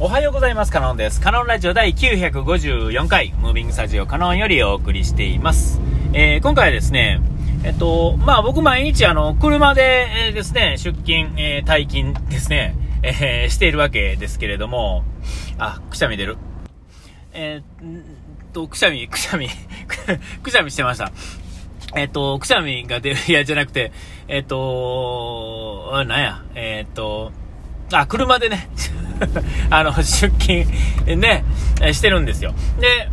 [0.00, 0.70] おはようございます。
[0.70, 1.20] カノンです。
[1.20, 5.80] カノンラジオ第954回、ムービングスタジオカノンよりお送りしています。
[6.12, 7.20] えー、今回はですね、
[7.64, 15.02] えっと、まあ僕毎日あの、車で、えー、ですね、出勤、えー、退勤ですね、えー、しているわけですけれども、
[15.58, 16.36] あ、くしゃみ出る。
[17.32, 19.48] えー、と、くしゃみ、くしゃみ、
[20.44, 21.10] くしゃみしてました。
[21.96, 23.90] えっと、くしゃみが出る、いや、じゃなくて、
[24.28, 27.32] えっと、なんや、えっと、
[27.92, 28.68] あ、車でね、
[29.70, 30.66] あの、出勤、
[31.16, 31.44] ね、
[31.92, 32.54] してるんですよ。
[32.80, 33.08] で、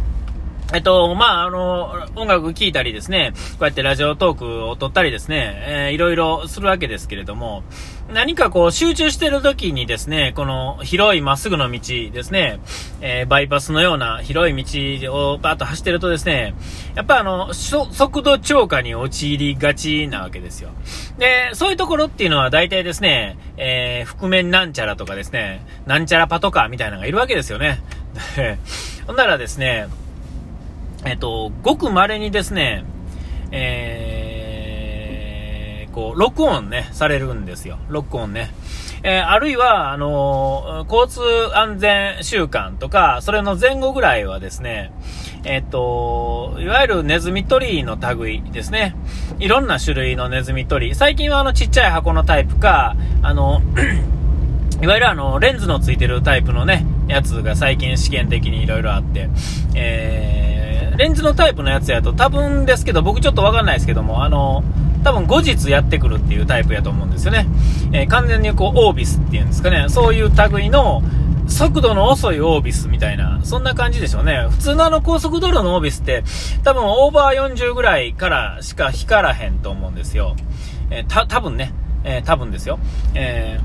[0.74, 7.64] えっと、まあ、あの、音楽聴いたりですね、こうやってラジオトークを撮ったりですね、えー、いろいろするわけですけれども、
[8.12, 11.80] 何かこう集中してる時にですね、この広いまっすぐの道
[12.12, 12.60] ですね、
[13.00, 16.56] えー、バイパスのような広い道をバーッと走ってるとですね、
[16.96, 20.72] やっぱあの、速度超過に陥りがちなわけですよ。
[21.20, 27.82] で、そういうところっていうのは大体ですね、えー、覆面なんちゃらとかですね、なんちゃらパトカーみたいなのがいるわけですよね。
[29.06, 29.88] ほんならですね、
[31.06, 32.84] えっと、ごく稀にですね、
[33.52, 37.78] えー、こう、録音ね、されるんですよ。
[37.90, 38.50] 録音ね。
[39.04, 41.22] えー、あるいは、あのー、交通
[41.56, 44.92] 安全週間とか、それの前後ぐらいはですね、
[45.44, 48.96] えっ、と、いわゆるネズミ捕りの類ですね。
[49.38, 50.96] いろんな種類のネズミ捕り。
[50.96, 53.62] 最近はあのちっちゃい箱のタイプか、あの、
[54.82, 59.30] いわゆるあの、レンズのついてるタイプのね、やつが最近試験的にいろいろあって、
[59.76, 60.45] えー
[60.98, 64.64] レンズのタイプのやつやと多分ですけど、僕ちょっとわかんないですけども、あの、
[65.04, 67.48] 多分後日やってくるっていうタイプやと思うんですよね。
[67.94, 71.04] えー、完全にこう、オービスっていうんですかね、そういう類の、
[71.48, 74.48] 速度の遅いオービスみたいな、そんな感じでしょうね。
[74.50, 76.24] 普通のあの高速道路のオービスって、
[76.64, 80.36] 多分オーバー40ぐらいからしか光らへんと思うんですよ。
[80.90, 81.74] えー、た、多分ね、
[82.04, 82.80] えー、多分ですよ。
[83.14, 83.60] え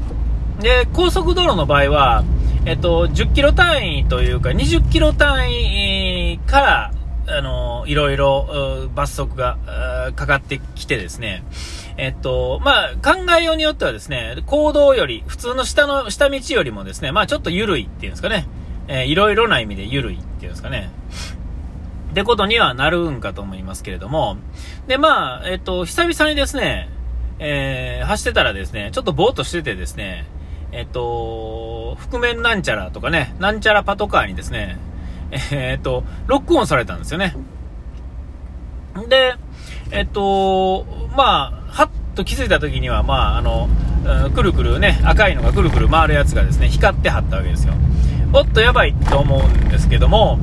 [0.58, 2.24] ー、で、高速道路の場合は、
[2.66, 6.90] えっと、10キロ単位というか、20キロ単位から
[7.30, 11.44] あの、いろいろ罰則がかかってきてですね、
[11.96, 18.46] えっと、まあ、考えようによってはですね、行動より、普通の下の、下道よりもですね、まあ、ちょっと緩いっていうんですかね、
[18.88, 20.90] えー、いろいろな意味で緩いっていうんですかね、
[22.10, 24.36] ってことにはなるんかと思いますけれども、
[24.86, 26.88] で、まあ、えっと、久々にですね、
[27.38, 30.26] えー、走ってたらですね、ちょっとぼーっとしててですね、
[30.72, 34.78] えっと、覆面なんちゃらとかね、なんちゃらパトカーにですね、
[35.32, 37.36] えー、っと、ロックオンされたんですよね。
[39.08, 39.34] で、
[39.90, 40.86] えっと、
[41.16, 43.68] まあ、はっと気づいた時には、まあ、あの、
[44.34, 47.74] くるくるね、赤いのがくるくる回るやつがですね、光ってはったわけですよ。
[48.32, 50.38] おっと、やばいと思うんですけども、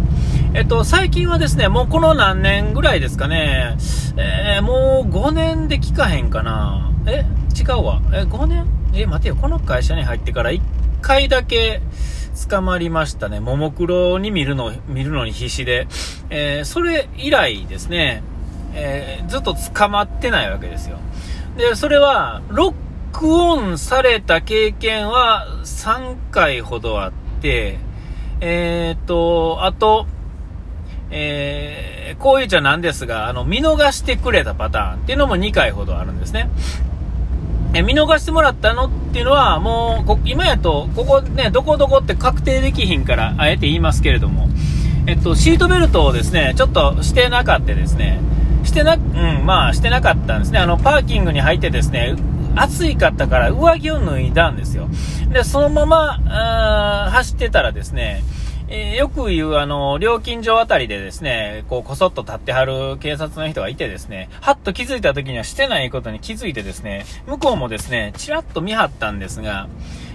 [0.53, 3.77] えっと、最近はですね、もうこの何年ぐらいですかね、
[4.17, 6.91] えー、もう5年で聞かへんかな。
[7.05, 7.25] え、
[7.57, 8.01] 違うわ。
[8.13, 8.65] え、5年？
[8.93, 10.61] え、待てよ、この会社に入ってから1
[11.01, 11.81] 回だけ、
[12.49, 13.39] 捕まりましたね。
[13.39, 15.87] ももクロに見るの、見るのに必死で。
[16.29, 18.23] えー、それ以来ですね、
[18.73, 20.99] えー、ずっと捕まってないわけですよ。
[21.57, 22.73] で、それは、ロッ
[23.11, 27.11] クオンされた経験は3回ほどあっ
[27.41, 27.79] て、
[28.39, 30.05] えー、っと、あと、
[31.09, 36.49] えー、こういうじゃなんですが、あの、見逃してくれたパターンっていうのも2回ほどあるんですね。
[37.73, 38.85] え見逃してもらったの？
[38.85, 44.47] っていうのは、もう、今やと、ここね、どこどこって確定できひんから、あえて言いますけれども、
[45.05, 48.19] えっと、シートベルトをですね、ちょっとしてなかったですね、
[48.63, 50.59] してな、うん、まあ、してなかったんですね。
[50.59, 52.15] あの、パーキングに入ってですね、
[52.55, 54.87] 暑いかったから上着を脱いだんですよ。
[55.31, 58.23] で、そのまま、走ってたらですね、
[58.69, 69.69] えー、よく言う、あの、料金所あたりでですね、こう、こそっと立ってはる警察の人がいてですね、はっと気づいた時にはしてないことに気づいてですね、向こうもですね、ちらっと見張ったんですが、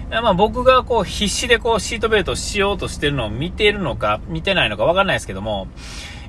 [0.09, 5.67] まあ僕がこう必死でこうシートベルトしようとしてるのを見ているのか、見てないのかわかんないですけども、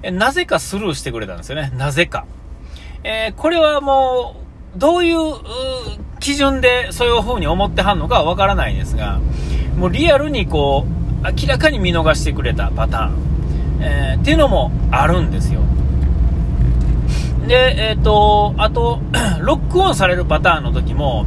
[0.02, 1.72] えなぜかスルーしてくれたんですよね。
[1.76, 2.24] なぜか。
[3.02, 4.36] えー、これはも
[4.76, 5.18] う、どういう
[6.20, 9.20] 基準でそういう風に思ってはんのかはわからないんですが、
[9.76, 13.14] もうリアルにこう、明らかに見逃してくれたパターン、
[13.80, 15.60] えー、っていうのもあるんですよ。
[17.46, 19.00] で、えっ、ー、と、あと、
[19.40, 21.26] ロックオンされるパターンの時も、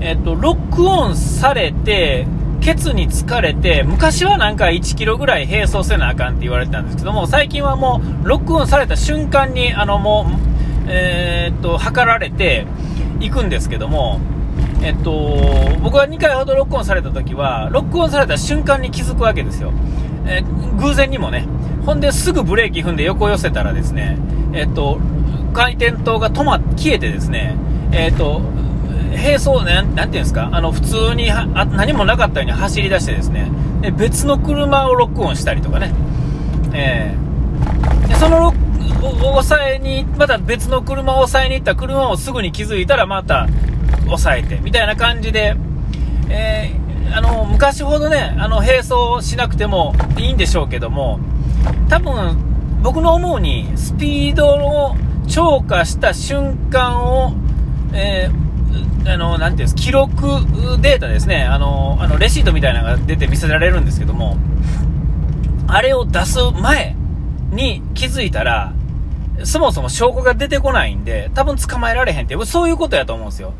[0.00, 2.26] えっ、ー、と、ロックオンされて、
[2.60, 12.66] ケツに疲れて、昔はなんか1キロぐらい並走せなあかんって言われてたんですけども、最近はもう、ロックオンされた瞬間に、あの、もう、えー、っと、測られて
[13.20, 14.20] いくんですけども、
[14.82, 19.72] えっと、僕が2回ほどロックオンされた時は、ロックオンされた瞬間に気づくわけですよ。
[20.26, 20.42] え、
[20.78, 21.46] 偶然にもね。
[21.86, 24.18] ほんですぐブレーキ踏んで横寄せたらですね、
[24.52, 24.98] えっと、
[25.52, 27.56] 回転灯が止ま、消えてですね、
[27.92, 28.40] えっと、
[29.14, 33.50] 並走、ね、なんていうんですか、あの、普通にあ何もなかったように走り出してですね、
[33.82, 35.92] で別の車をロックオンしたりとかね。
[36.72, 38.62] えー、でそのロッ
[39.42, 43.48] 抑えに、また別の車を抑えに行った車をすぐに気づいたらまた
[44.06, 45.56] 抑えて、みたいな感じで、
[46.28, 51.20] えー、あの、昔ほどね、あの、並走しなくてもいいんでしょうけども、
[51.88, 52.36] 多分、
[52.82, 54.96] 僕の思うに、スピードを
[55.28, 57.32] 超過した瞬間を、
[57.92, 60.26] えー、あの、なていうんです記録
[60.80, 64.36] データですね、あの、あの、レシートみたいなのが出て見せられるんですけども、
[65.68, 66.96] あれを出す前
[67.50, 68.72] に気づいたら、
[69.44, 73.54] そもそも証拠が出てこないんで、多分捕まえられへんって、そういうことやと思うんですよ。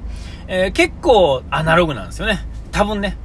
[0.49, 2.47] えー、結構アナログなんですよね。
[2.71, 3.17] 多分ね。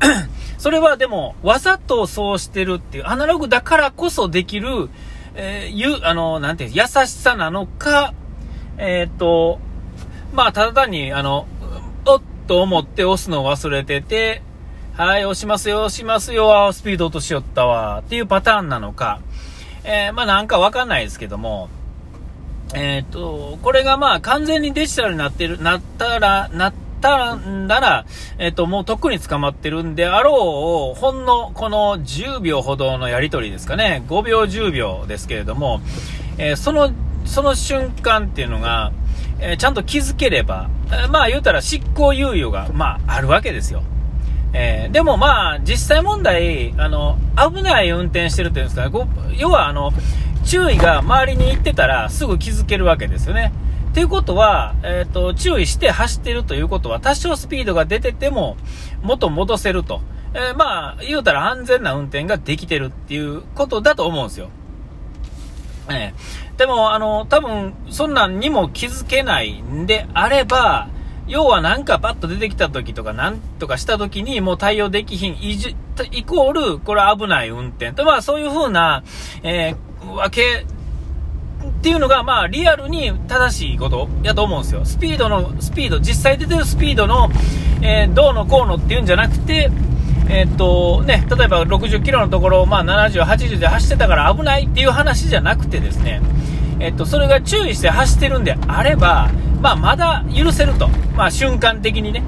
[0.58, 4.88] それはでも、わざとそうしてるっていう、アナログだからこそできる、
[5.34, 8.14] えー、ゆ、あの、なんていう、優しさなのか、
[8.78, 9.58] えっ、と、
[10.32, 11.46] まあ、ただ単に、あの、
[12.06, 14.42] おっと思って押すのを忘れてて、
[14.96, 19.20] はい、押しますよ、押しますよ、スピード落としよったわ、っていうパターンなのか、
[19.84, 21.68] えー、まあなんかわかんないですけども、
[22.74, 28.06] えっ、ー、と、これがまあ完全にデジタルになってる、なったら、なったんなら、
[28.38, 35.80] えっ、ー、と、もうとっくに捕まってるんであろう、ほんのこの10秒ほどのやり取りですかね、5秒10秒ですけれども、
[36.38, 36.90] えその、
[37.24, 38.92] その瞬間っていうのが、
[39.40, 43.82] えちゃんと気づければ、えまあ言うたら執行猶予が、まああるわけですよ。
[44.56, 48.88] えー、でもまあ、実際問題、あの、危ない運転してるっていうんですか、
[49.36, 49.92] 要はあの、
[50.44, 53.52] 注意が周りに行ってたらすぐ気づけるわけですよね。
[53.94, 58.56] ということは、えっ、ー、と、注意して走ってるということは、多少スピードが出てても、
[59.02, 60.00] 元戻せると。
[60.34, 64.48] えー、まあ、言うたら安全な運転ができてるっていうことだと思うんですよ。
[65.88, 70.88] えー、でも、あの、多分、そんなんにも気づけないんであれば、
[71.26, 75.36] 要はなんかパッと出てきた時とか、なんとかした時にもう対応できひん、
[76.12, 79.04] イコール、これ危ない運転と、まあそういう風な、
[79.42, 80.64] えー、わけ
[81.64, 84.84] っていうのが、まあ、リアルに正しいことやと思うんですよ。
[84.84, 87.30] スピードの、スピード、実際出てるスピードの、
[87.82, 89.70] えー、どうのこうのっていうんじゃなくて、
[90.28, 96.22] えー、っと、ね、例えば60キロのところを、まあ、70、80で走ってたから危ないっていう話じゃなくてですね、
[96.80, 99.30] えっと、それが注意して走ってるんであれば、
[99.60, 100.88] まあ、まだ許せると。
[101.16, 102.22] まあ、瞬間的にね。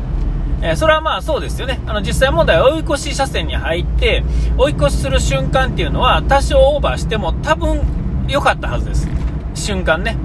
[0.63, 1.81] えー、それはまあそうですよね。
[1.87, 4.25] あの、実際問題は追い越し車線に入って、
[4.57, 7.83] 追い越しする瞬間っていうのは、多少オーバーしても多分
[8.29, 9.09] 良かったはずです。
[9.55, 10.17] 瞬間ね。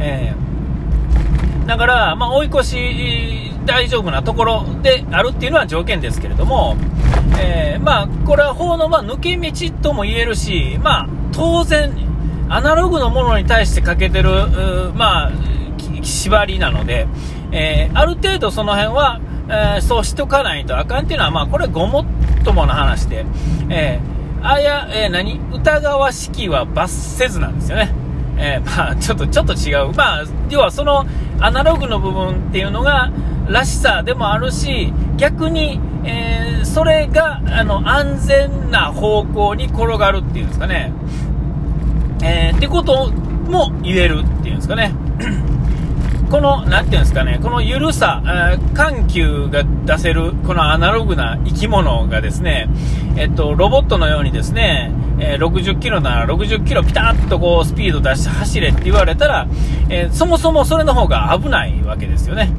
[0.00, 6.76] えー、だから、まあ、追い越し大丈夫なところであるっていうのは条件ですけれども、
[7.38, 9.52] えー、まあ、これは法のま抜け道
[9.82, 11.92] とも言えるし、まあ、当然、
[12.48, 14.30] アナログのものに対してかけてる、
[14.94, 15.32] まあ、
[16.02, 17.06] 縛りなので、
[17.52, 19.20] えー、ある程度その辺は、
[19.50, 23.26] えー、そうしとかないとあかんっていうのは、まあ、これごもっともな話で、
[23.68, 25.40] えー、あや、えー、何？
[25.52, 27.92] 疑わしきは罰せずなんですよね。
[28.38, 29.92] えー、まあ、ちょっと、ちょっと違う。
[29.92, 31.04] まあ、要はその
[31.40, 33.10] アナログの部分っていうのが、
[33.48, 40.92] らしさでもあるし、逆に、えー、それが、あの、安全な方向に転がるっていうんですかね。
[42.22, 44.92] えー、ってことも言えるっていうんですかね。
[46.30, 48.22] この、なんていうんですかね、この緩さ、
[48.74, 52.68] 緩急が出せる、このアナログな生き物がですね、
[53.16, 59.48] えっと、ロボットのようにですね、え、60キロなら60キロピタッとこうスピード出して走れって言われたら、
[59.90, 62.50] えー、そもそもそれの方が危ないわけですよね。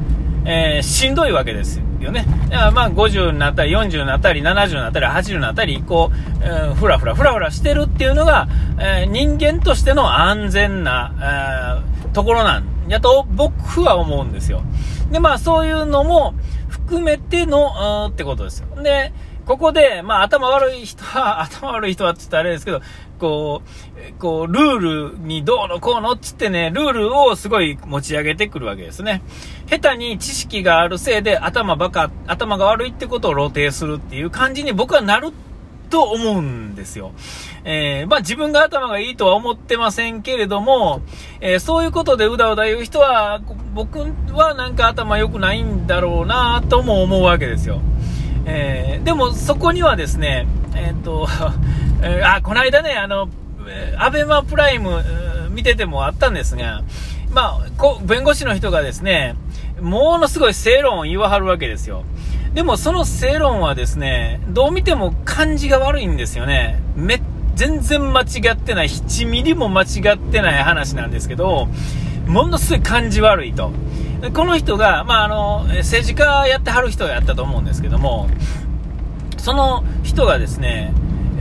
[0.44, 2.26] えー、しんどいわけですよね。
[2.74, 14.62] まあ50になったり40になったり70になったり80になったり、こう、えー、ふらふらふらふらしてるっていうのが、えー、人間としての安全な、えー、ところなんやと僕は思うんですよ。
[15.10, 16.34] で、まあそういうのも
[16.68, 18.82] 含めての、ってことですよ。
[18.82, 19.12] で、
[19.46, 22.80] ここで、まあ頭悪い人は、 頭悪い人はって言ったらあれですけど、
[23.18, 29.22] こう、こう、ルールにどうのこうのっつってね、ルールをすごい持ち上げてくるわけですね。
[29.68, 35.32] 下手に知識があるせいで頭バカ、頭が悪いってことを露呈するっていう感じに僕はなる
[35.92, 37.12] と思うんですよ。
[37.64, 41.02] えー、まあ自分が頭がいいとは思ってませんけれども、
[41.42, 43.42] えー、そういうことでうだうだ言う人は、
[43.74, 43.98] 僕
[44.32, 47.82] はなんか頭良くないんだろうなとも思うわけですよ。
[48.46, 51.28] えー、でもそこにはですね、えっ、と、
[52.24, 53.28] あ、この間ね、あの、
[53.98, 55.04] アベマプライム
[55.50, 56.82] 見ててもあったんですが、
[57.30, 59.36] まあ、こ弁護士の人がですね、
[59.78, 62.04] ものすごい正論を言わはるわけですよ。
[62.54, 66.82] でもその正論はですね、どう見ても感じが悪いんですよね。
[66.94, 67.22] め、
[67.54, 71.68] 全然間違ってない、7ミリも間違ってない話なんですけど、
[72.26, 73.72] ものすごい感じ悪いと。
[74.34, 78.28] この人が、まあ、あの、政治家やってはる人やったと思うんですけども、
[79.38, 80.92] その人がですね、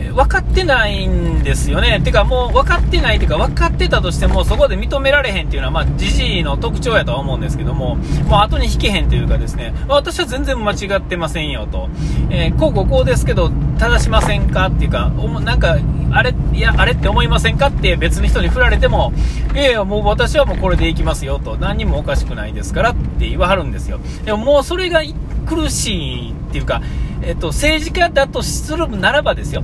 [0.09, 2.01] 分かってないんですよね。
[2.03, 7.95] てかもう分かってないというか分かってたとしてもそこで認められへんっていうのはまあじじいの特徴やとは思うんですけども、
[8.27, 11.89] もう後に引けへんというかですね、私は全然間違ってませんよと。
[12.29, 15.09] えー、こうこうこうですけど正しませんかっていうか、
[15.43, 15.77] なんか、
[16.11, 17.67] あれ、いや、あれって思いませんか？
[17.67, 19.13] って別の人に振られても、
[19.53, 21.57] いやいや、もう私はもうこれでいきますよと。
[21.57, 23.99] 何にもおかしくないですからって言わはるんですよ。
[24.25, 25.01] でももうそれが
[25.47, 26.81] 苦しいっていうか、
[27.23, 29.63] えっと、政治家だとするならばですよ、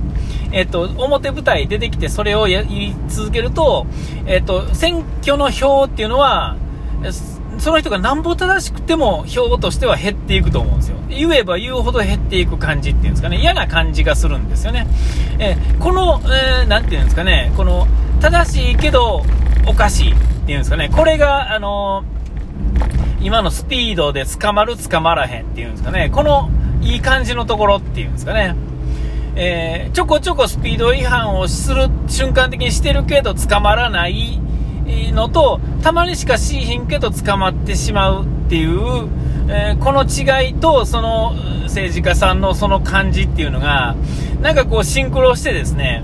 [0.52, 3.86] えっと、表舞台出てきてそれを言い続けると、
[4.26, 6.56] えっと、選挙の票っていうのは、
[7.58, 10.96] その人がなんぼ正しくても票としては減っていくと思うんですよ。
[11.08, 14.86] 言えば言うほど減っていく感じっていうんですかね、嫌な感じがするんですよね。
[15.38, 17.86] えこの、えー、なんていうんですかね、この、
[18.20, 19.22] 正しいけど
[19.66, 26.50] おかしいっていうんですかね、これが、あのー、今のスピードで捕まる捕まらへんっていうんですかね、この、
[26.88, 28.54] いい感じのところっていうんですかね。
[29.36, 34.40] えー、ちょこちょこスピード違反をする瞬間的にしてるけど捕まらない
[35.12, 39.08] のと、たまにしかしひんけど捕まってしまうっていう、
[39.48, 43.94] えー、この違いと、その政治家さんのその感じっていうのが、
[44.40, 46.02] なんかこうシンクロしてですね、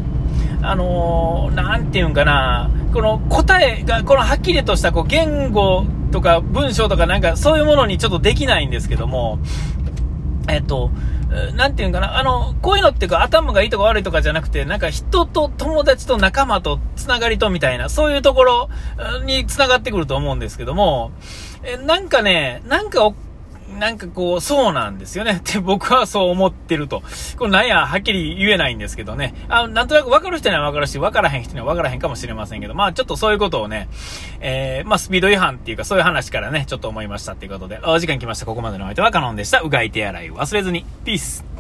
[0.63, 9.39] あのー、ていうんかな、この答えが、このはっきりとしたこう言語とか文章とかなんかそういうものにちょっとできないんですけども、
[10.49, 10.91] えっと、
[11.55, 18.69] なんていうんかな、あの、こういうのっていうか頭がいいとか悪いとかじゃなくて、なんか人と友達と仲間とつながりとみたいな、そういうところ
[19.25, 21.13] につながってくると思うんですけども、
[21.63, 23.13] えなんかね、なんか
[23.79, 25.39] なんかこう、そうなんですよね。
[25.39, 27.03] って僕はそう思ってると。
[27.37, 29.35] これなんや、はっきり言えないんですけどね。
[29.49, 33.89] あなんとなく分かる人には分かるし、分からへん人には分からへんかもしれませんけど、まあちょっとそういうことをね、
[34.41, 38.47] えー、まあスピード違反っていうかそういう話からね、ちょっと思いましたっていうことで、お時間来ました。
[38.47, 39.61] ここまでの相手はカノンでした。
[39.61, 40.85] うがい手洗い忘れずに。
[41.05, 41.54] ピース。